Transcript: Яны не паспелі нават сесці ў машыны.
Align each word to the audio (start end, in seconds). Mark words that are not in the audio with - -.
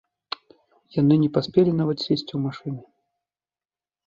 Яны 1.01 1.13
не 1.23 1.29
паспелі 1.35 1.71
нават 1.83 1.97
сесці 2.07 2.19
ў 2.35 2.39
машыны. 2.47 2.83